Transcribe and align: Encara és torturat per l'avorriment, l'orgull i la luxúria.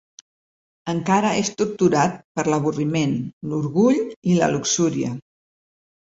Encara 0.93 1.33
és 1.41 1.49
torturat 1.59 2.15
per 2.39 2.45
l'avorriment, 2.53 3.13
l'orgull 3.51 3.99
i 4.31 4.39
la 4.39 4.49
luxúria. 4.55 5.13